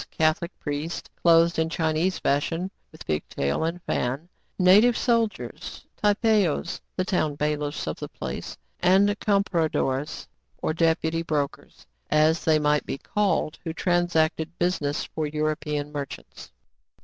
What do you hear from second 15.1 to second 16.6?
European merchants.